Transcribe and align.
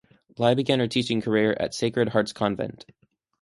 Lai 0.39 0.55
began 0.55 0.79
her 0.79 0.87
teaching 0.87 1.21
career 1.21 1.55
at 1.59 1.75
Sacred 1.75 2.09
Hearts 2.09 2.33
Convent. 2.33 2.87